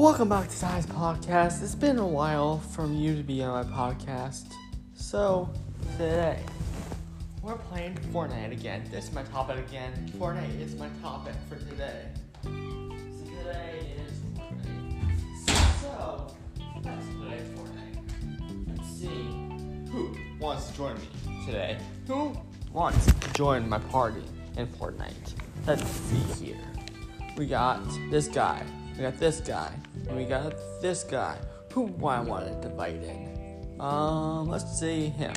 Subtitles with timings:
[0.00, 1.60] Welcome back to Ty's podcast.
[1.60, 4.54] It's been a while from you to be on my podcast.
[4.94, 5.50] So,
[5.90, 6.38] today,
[7.42, 8.84] we're playing Fortnite again.
[8.92, 9.92] This is my topic again.
[10.16, 12.12] Fortnite is my topic for today.
[12.44, 15.80] So, today is Fortnite.
[15.80, 16.32] So,
[16.84, 18.68] let's play Fortnite.
[18.68, 21.76] Let's see who wants to join me today.
[22.06, 22.38] Who
[22.72, 24.22] wants to join my party
[24.56, 25.34] in Fortnite?
[25.66, 26.62] Let's see here.
[27.36, 28.64] We got this guy.
[28.98, 29.70] We got this guy.
[30.08, 31.38] And we got this guy.
[31.72, 33.76] Who I wanted to invite in.
[33.78, 35.34] Um, let's see him.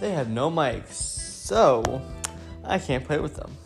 [0.00, 2.02] They have no mics, so
[2.62, 3.56] I can't play with them.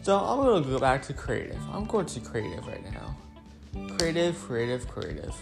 [0.00, 1.60] So I'm gonna go back to creative.
[1.70, 3.14] I'm going to creative right now.
[3.98, 5.34] Creative, creative, creative.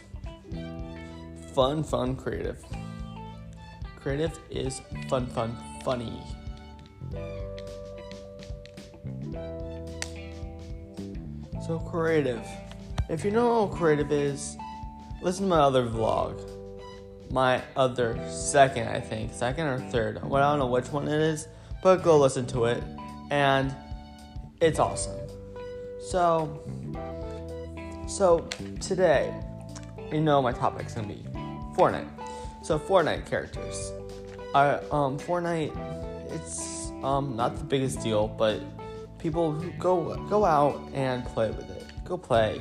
[1.55, 2.65] Fun, fun, creative.
[4.01, 6.19] Creative is fun, fun, funny.
[11.67, 12.47] So creative.
[13.11, 14.57] If you know what creative is,
[15.21, 16.41] listen to my other vlog.
[17.31, 20.27] My other second, I think, second or third.
[20.27, 21.49] Well, I don't know which one it is,
[21.83, 22.83] but go listen to it,
[23.31, 23.75] and
[24.61, 25.19] it's awesome.
[26.09, 26.63] So,
[28.07, 28.49] so
[28.81, 29.35] today,
[30.11, 31.25] you know my topic's gonna be
[31.75, 32.09] Fortnite.
[32.63, 33.93] So Fortnite characters.
[34.55, 35.73] I um Fortnite,
[36.33, 38.61] it's um not the biggest deal, but
[39.19, 41.85] people go go out and play with it.
[42.05, 42.61] Go play.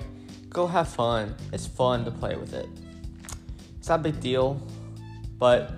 [0.50, 1.36] Go have fun.
[1.54, 2.68] It's fun to play with it.
[3.78, 4.62] It's not a big deal,
[5.38, 5.74] but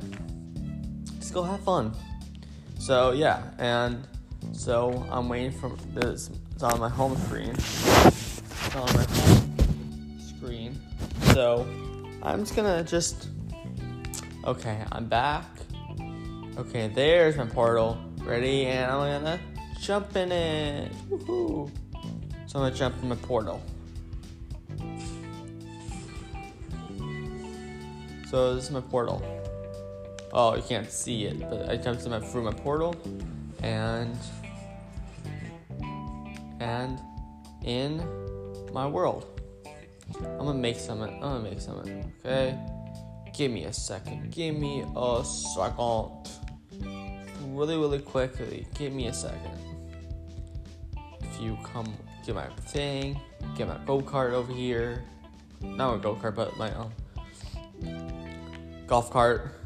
[1.20, 1.94] just go have fun.
[2.80, 4.08] So yeah, and
[4.52, 6.30] so I'm waiting for this.
[6.52, 7.52] It's on my home screen.
[7.52, 10.80] It's on my home screen.
[11.34, 11.66] So
[12.26, 13.28] I'm just gonna just.
[14.46, 15.46] Okay, I'm back.
[16.58, 17.98] Okay, there's my portal.
[18.22, 19.40] Ready, and I'm gonna
[19.82, 20.92] jump in it.
[21.10, 21.70] Woohoo!
[22.48, 23.62] So I'm gonna jump in my portal.
[28.30, 29.22] So this is my portal.
[30.32, 32.96] Oh, you can't see it, but I jumped my, through my portal,
[33.62, 34.18] and
[36.62, 37.02] and
[37.66, 38.02] in
[38.72, 39.33] my world.
[40.20, 41.14] I'm gonna make something.
[41.16, 42.12] I'm gonna make something.
[42.20, 42.58] Okay.
[43.34, 44.32] Give me a second.
[44.32, 46.30] Give me a second.
[47.48, 48.68] Really, really quickly.
[48.76, 49.58] Give me a second.
[51.22, 51.92] If you come
[52.26, 53.20] get my thing,
[53.58, 55.04] get my go kart over here.
[55.62, 56.92] Not my go kart, but my um
[58.88, 59.60] golf cart.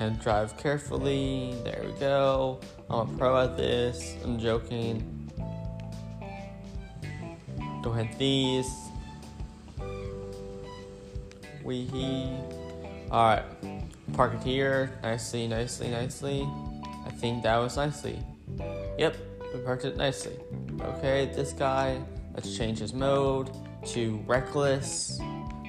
[0.00, 1.54] And drive carefully.
[1.64, 2.60] There we go.
[2.88, 4.16] I'm a pro at this.
[4.22, 5.17] I'm joking.
[7.98, 8.90] Hit these.
[11.64, 12.32] Wee
[13.10, 13.42] Alright.
[14.12, 14.92] Park it here.
[15.02, 16.48] Nicely, nicely, nicely.
[17.04, 18.20] I think that was nicely.
[18.98, 19.16] Yep,
[19.52, 20.38] we parked it nicely.
[20.80, 22.00] Okay, this guy,
[22.34, 23.50] let's change his mode
[23.86, 25.20] to reckless.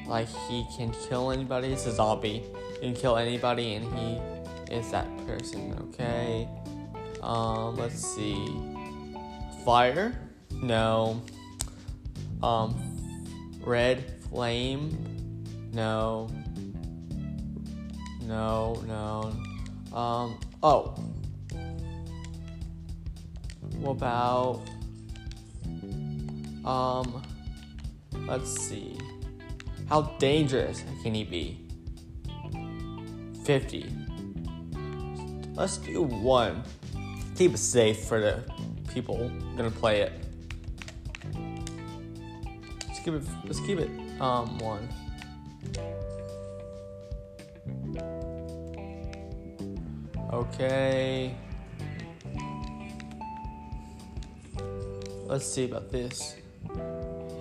[0.06, 1.70] Like he can kill anybody.
[1.70, 2.44] It's a zombie.
[2.74, 5.76] He can kill anybody and he is that person.
[5.90, 6.48] Okay.
[7.24, 8.56] Um, let's see.
[9.66, 10.14] Fire?
[10.52, 11.24] No.
[12.42, 15.42] Um, red flame?
[15.74, 16.30] No.
[18.22, 19.98] No, no.
[19.98, 20.96] Um, oh.
[23.80, 24.62] What about,
[26.66, 27.24] um,
[28.28, 28.98] let's see.
[29.88, 31.66] How dangerous can he be?
[33.44, 33.86] 50.
[35.56, 36.64] Let's do one.
[37.36, 38.44] Keep it safe for the
[38.94, 40.29] people gonna play it.
[43.00, 43.24] Let's keep it.
[43.46, 44.22] Let's keep it.
[44.22, 44.90] Um, one.
[50.34, 51.34] Okay.
[55.28, 56.36] Let's see about this.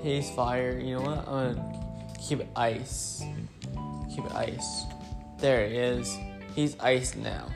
[0.04, 0.78] He's fire.
[0.78, 1.26] You know what?
[1.26, 3.24] I'm gonna keep it ice.
[4.14, 4.84] Keep it ice.
[5.38, 6.16] There it is.
[6.54, 7.48] He's ice now.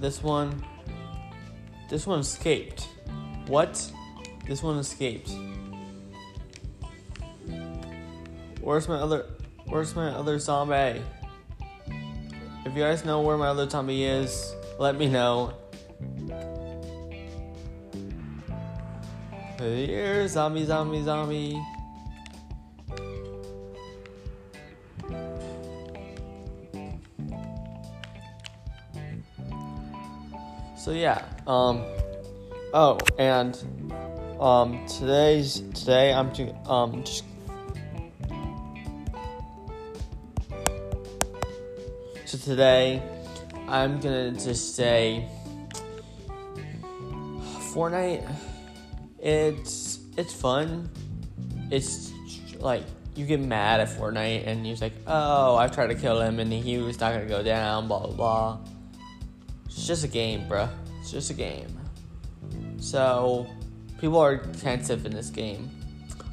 [0.00, 0.64] This one.
[1.88, 2.88] This one escaped.
[3.46, 3.92] What?
[4.48, 5.30] This one escaped.
[8.70, 9.26] Where's my other
[9.66, 11.02] where's my other zombie?
[12.64, 15.54] If you guys know where my other zombie is, let me know.
[19.58, 21.60] Here, zombie, zombie, zombie.
[30.76, 31.84] So yeah, um,
[32.72, 33.58] oh, and
[34.38, 36.30] um, today's today I'm
[36.66, 37.24] um just
[42.42, 43.02] today,
[43.68, 45.28] I'm gonna just say
[47.72, 48.28] Fortnite.
[49.18, 50.90] It's it's fun.
[51.70, 52.12] It's
[52.58, 52.84] like
[53.14, 56.52] you get mad at Fortnite and you're like, oh, I tried to kill him and
[56.52, 57.88] he was not gonna go down.
[57.88, 58.58] Blah blah blah.
[59.66, 60.70] It's just a game, bruh.
[61.00, 61.78] It's just a game.
[62.78, 63.46] So
[64.00, 65.70] people are intensive in this game.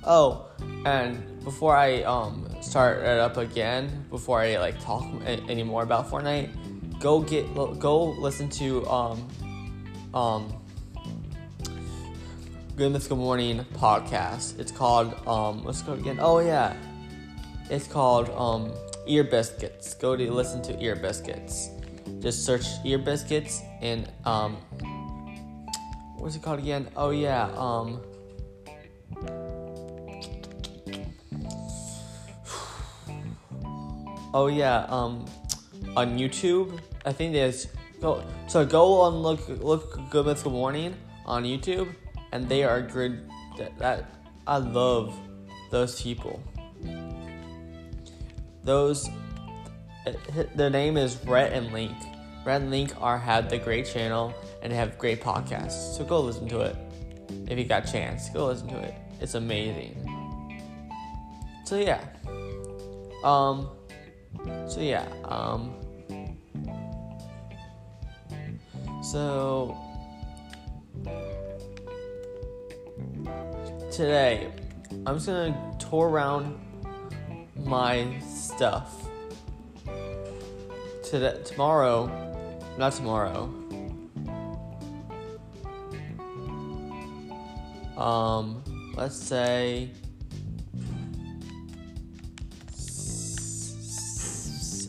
[0.04, 0.46] Oh,
[0.86, 6.10] and before I um start it up again, before I like talk any more about
[6.10, 7.46] Fortnite, go get
[7.80, 9.28] go listen to um
[10.14, 10.54] um
[12.76, 14.60] Good Mythical Morning podcast.
[14.60, 16.20] It's called um what's it called again?
[16.22, 16.76] Oh yeah.
[17.70, 18.72] It's called um
[19.08, 19.94] Ear Biscuits.
[19.96, 21.70] Go to listen to Ear Biscuits.
[22.20, 24.58] Just search Ear Biscuits and um
[26.18, 26.88] what's it called again?
[26.96, 28.02] Oh yeah, um
[34.34, 35.26] Oh yeah, um
[35.96, 37.68] on YouTube, I think there's
[38.02, 40.96] go so go on look look Good Mythical Morning
[41.26, 41.94] on YouTube
[42.32, 44.10] and they are good that, that
[44.46, 45.18] I love
[45.72, 46.42] those people.
[48.64, 49.10] Those
[50.56, 51.96] their name is Rhett and Link.
[52.46, 55.98] Rhett and Link are have the great channel and have great podcasts.
[55.98, 56.76] So go listen to it.
[57.48, 58.94] If you got a chance, go listen to it.
[59.20, 59.96] It's amazing.
[61.66, 62.02] So yeah.
[63.24, 63.70] Um
[64.68, 65.74] so yeah, um
[69.02, 69.78] so
[73.92, 74.52] today
[75.06, 76.60] I'm just gonna tour around
[77.56, 79.08] my stuff.
[81.04, 82.08] Today tomorrow
[82.78, 83.44] not tomorrow.
[87.98, 88.64] Um
[88.96, 89.92] let's say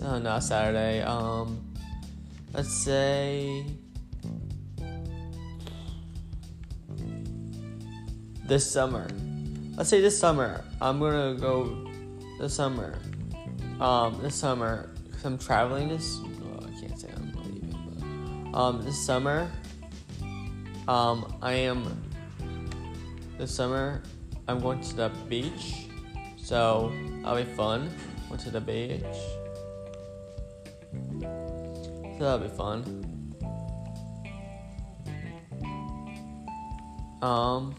[0.03, 1.03] oh, not Saturday.
[1.03, 1.65] Um,
[2.53, 3.65] let's say
[8.47, 9.07] this summer.
[9.77, 10.65] Let's say this summer.
[10.81, 11.89] I'm gonna go
[12.39, 12.99] this summer.
[13.81, 16.19] Um, this summer because I'm traveling this.
[16.43, 19.51] Well, I can't say I'm leaving, but um, this summer.
[20.89, 22.03] Um, I am.
[23.37, 24.03] This summer,
[24.49, 25.89] I'm going to the beach,
[26.37, 26.93] so
[27.23, 27.89] that'll be fun.
[28.29, 29.05] Went to the beach.
[32.19, 33.05] So that'll be fun.
[37.23, 37.75] Um,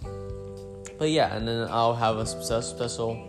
[0.98, 3.29] but yeah, and then I'll have a special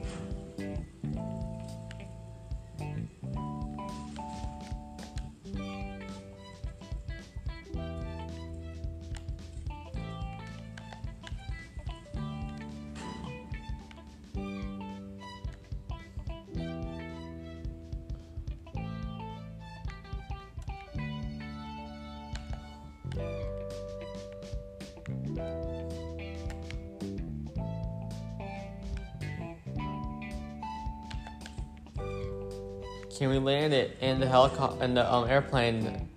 [33.20, 36.08] Can we land it in the helicopter in the um, airplane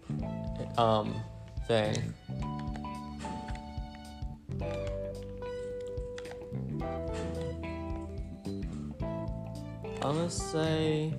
[0.77, 1.13] um,
[1.67, 2.13] thing?
[10.01, 11.13] I'm gonna say.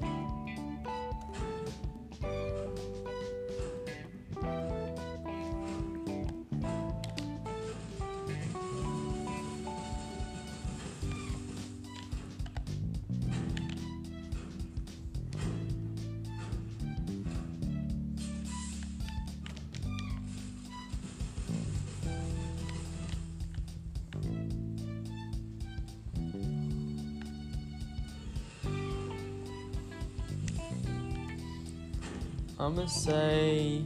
[32.58, 33.82] I'm gonna say.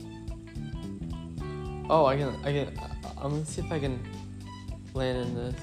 [1.89, 2.35] Oh, I can.
[2.45, 2.81] I can.
[3.17, 3.99] I'm gonna see if I can
[4.93, 5.55] land in this.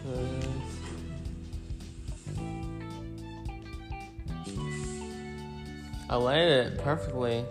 [6.09, 7.45] I landed it perfectly.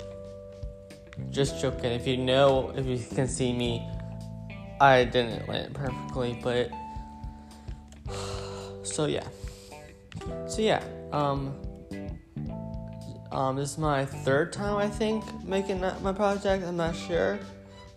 [1.30, 1.92] Just joking.
[1.92, 3.88] If you know, if you can see me,
[4.80, 6.70] I didn't land it perfectly, but.
[8.82, 9.26] So yeah.
[10.46, 10.84] So yeah.
[11.10, 11.56] Um.
[13.34, 16.64] Um, this is my third time, I think, making my project.
[16.64, 17.40] I'm not sure.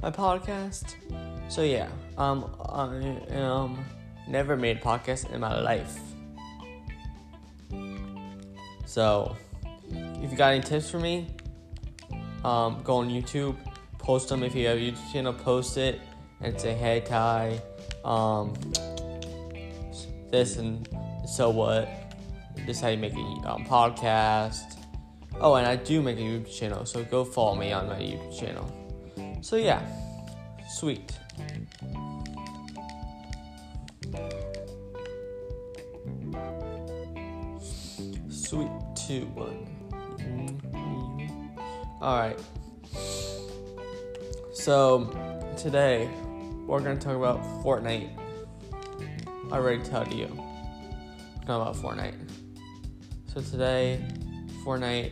[0.01, 0.95] My podcast.
[1.47, 3.85] So yeah, um, I um,
[4.27, 5.99] never made a podcast in my life.
[8.87, 9.35] So,
[9.91, 11.27] if you got any tips for me,
[12.43, 13.55] um, go on YouTube,
[13.99, 14.41] post them.
[14.41, 16.01] If you have a YouTube channel, post it
[16.41, 17.61] and say, "Hey Ty,
[18.03, 18.55] um,
[20.31, 20.89] this and
[21.27, 21.87] so what?
[22.65, 24.77] This is how you make a um, podcast."
[25.39, 28.39] Oh, and I do make a YouTube channel, so go follow me on my YouTube
[28.39, 28.71] channel.
[29.41, 29.81] So yeah,
[30.69, 31.11] sweet.
[38.29, 39.67] Sweet two one.
[42.01, 42.39] All right.
[44.53, 45.09] So
[45.57, 46.09] today
[46.65, 48.09] we're gonna talk about Fortnite.
[49.51, 50.27] I already told you.
[51.45, 52.15] Talk about Fortnite.
[53.33, 54.03] So today,
[54.67, 55.11] Fortnite.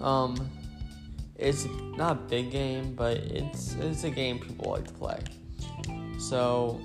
[0.00, 0.48] Um,
[1.36, 1.66] it's
[1.96, 5.18] not a big game, but it's it's a game people like to play.
[6.20, 6.80] So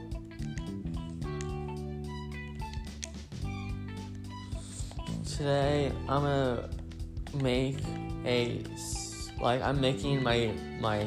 [5.38, 6.70] today I'm gonna
[7.36, 7.78] make
[8.26, 8.64] a
[9.44, 11.06] like I'm making my my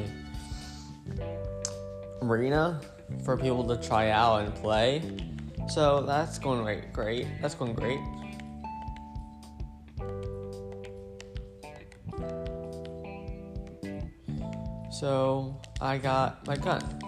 [2.21, 2.79] arena
[3.25, 5.01] for people to try out and play.
[5.67, 6.93] So that's going great.
[6.93, 7.27] Great.
[7.41, 7.99] That's going great.
[14.91, 17.06] So I got my gun.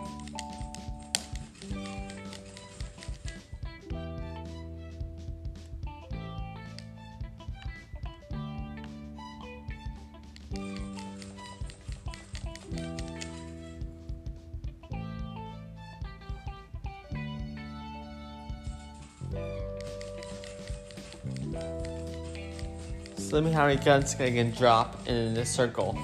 [23.29, 25.95] So let me how many guns I can drop in this circle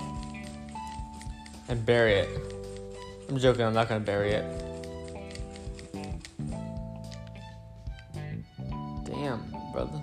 [1.67, 2.29] and bury it.
[3.27, 4.45] I'm joking, I'm not gonna bury it.
[9.05, 9.41] Damn,
[9.73, 10.01] brother.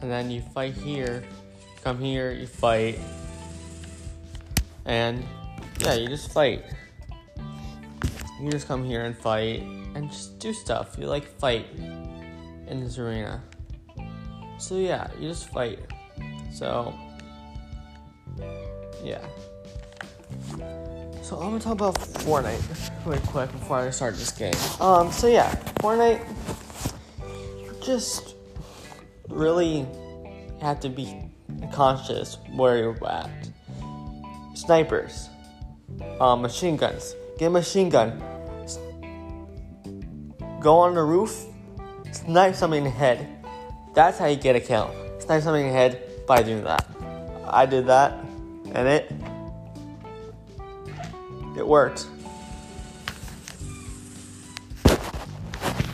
[0.00, 1.24] And then you fight here.
[1.82, 2.98] Come here, you fight,
[4.86, 5.24] and
[5.78, 6.64] yeah, you just fight.
[8.40, 9.62] You just come here and fight,
[9.94, 10.96] and just do stuff.
[10.98, 13.42] You like fight in this arena.
[14.58, 15.78] So yeah, you just fight.
[16.52, 16.92] So
[19.04, 19.24] yeah.
[21.22, 24.54] So I'm gonna talk about Fortnite really quick before I start this game.
[24.80, 26.24] Um, so yeah, Fortnite
[27.84, 28.35] just
[29.28, 29.86] really
[30.60, 31.30] have to be
[31.72, 33.30] conscious where you're at.
[34.54, 35.28] Snipers,
[36.20, 37.14] um, machine guns.
[37.38, 38.22] Get a machine gun.
[40.60, 41.44] Go on the roof,
[42.12, 43.28] snipe somebody in the head.
[43.94, 44.90] That's how you get a kill.
[45.18, 46.88] Snipe somebody in the head by doing that.
[47.46, 48.12] I did that,
[48.72, 49.12] and it
[51.56, 52.06] it worked.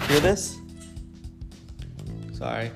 [0.08, 0.58] Hear this?
[2.32, 2.70] Sorry.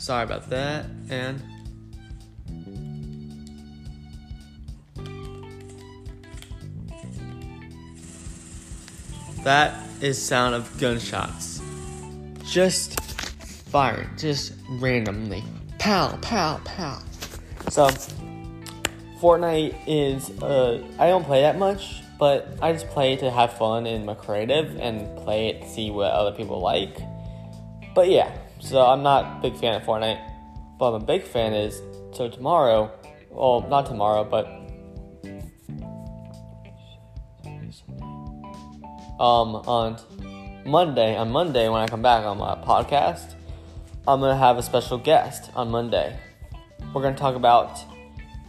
[0.00, 1.42] Sorry about that, and
[9.44, 11.60] that is sound of gunshots.
[12.46, 12.98] Just
[13.68, 15.44] firing, just randomly.
[15.78, 16.98] Pow, pow, pow.
[17.68, 17.88] So,
[19.20, 23.86] Fortnite is, uh, I don't play that much, but I just play to have fun
[23.86, 26.96] in my creative and play it to see what other people like.
[27.94, 30.20] But yeah, so I'm not a big fan of Fortnite,
[30.78, 31.80] but I'm a big fan is,
[32.12, 32.92] so tomorrow,
[33.30, 34.46] well, not tomorrow, but
[39.18, 39.98] um, on
[40.64, 43.34] Monday, on Monday when I come back on my podcast,
[44.06, 46.18] I'm gonna have a special guest on Monday.
[46.94, 47.78] We're gonna talk about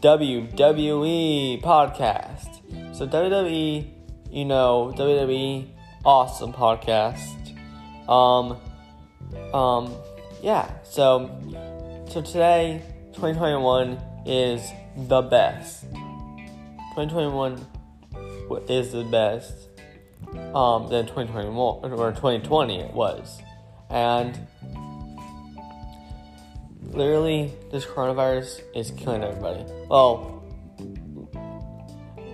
[0.01, 2.95] WWE podcast.
[2.95, 3.87] So WWE,
[4.31, 5.67] you know, WWE
[6.03, 7.57] awesome podcast.
[8.09, 8.57] Um
[9.53, 9.95] um
[10.41, 11.29] yeah, so
[12.09, 12.81] so today
[13.13, 14.61] 2021 is
[14.95, 15.83] the best.
[16.95, 17.65] 2021
[18.67, 19.53] is the best
[20.55, 23.41] um than 2021 or 2020 it was.
[23.89, 24.47] And
[26.81, 29.65] literally this coronavirus is killing everybody.
[29.89, 30.41] Well,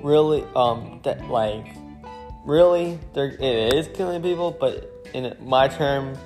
[0.08, 1.68] really, um, that like,
[2.46, 4.52] really, there it is killing people.
[4.52, 6.18] But in my term,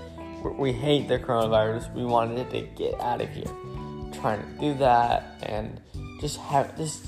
[0.44, 1.94] we hate the coronavirus.
[1.94, 3.52] We wanted to get out of here.
[4.14, 5.80] trying to do that and
[6.20, 7.06] just have just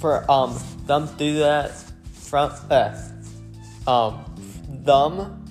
[0.00, 1.72] for um them do that
[2.12, 2.96] from uh
[3.86, 4.24] um
[4.84, 5.44] them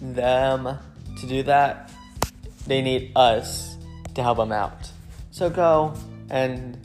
[0.00, 0.78] them
[1.18, 1.90] to do that
[2.66, 3.76] they need us
[4.14, 4.90] to help them out.
[5.30, 5.94] So go
[6.30, 6.78] and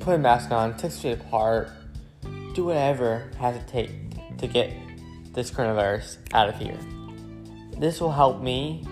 [0.00, 1.70] put a mask on, six feet apart,
[2.54, 3.90] do whatever has to take
[4.38, 4.72] to get
[5.32, 6.78] this coronavirus out of here.
[7.78, 8.84] This will help me,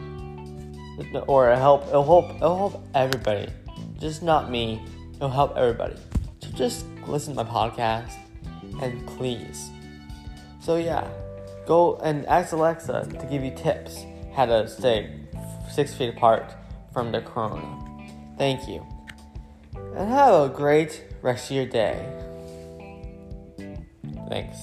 [1.26, 1.86] or help.
[1.88, 2.36] It'll help.
[2.36, 3.52] It'll help everybody,
[3.98, 4.82] just not me.
[5.16, 5.96] It'll help everybody.
[6.40, 8.12] So just listen to my podcast,
[8.82, 9.70] and please.
[10.60, 11.08] So yeah,
[11.66, 15.20] go and ask Alexa to give you tips how to stay
[15.70, 16.54] six feet apart
[16.92, 17.82] from the corona.
[18.38, 18.86] Thank you.
[19.96, 22.04] And have a great rest of your day.
[24.28, 24.58] Thanks.